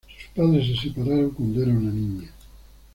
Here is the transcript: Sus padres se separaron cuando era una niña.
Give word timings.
Sus 0.07 0.29
padres 0.35 0.65
se 0.81 0.87
separaron 0.89 1.29
cuando 1.29 1.61
era 1.61 1.71
una 1.71 1.91
niña. 1.91 2.31